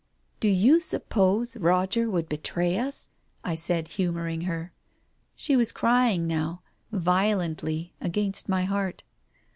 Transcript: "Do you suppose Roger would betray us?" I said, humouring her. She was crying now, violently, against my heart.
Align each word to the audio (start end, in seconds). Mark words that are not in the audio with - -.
"Do 0.39 0.47
you 0.47 0.79
suppose 0.79 1.57
Roger 1.57 2.09
would 2.09 2.27
betray 2.27 2.75
us?" 2.79 3.11
I 3.43 3.53
said, 3.53 3.87
humouring 3.87 4.41
her. 4.49 4.73
She 5.35 5.55
was 5.55 5.71
crying 5.71 6.25
now, 6.25 6.63
violently, 6.91 7.93
against 8.01 8.49
my 8.49 8.63
heart. 8.63 9.03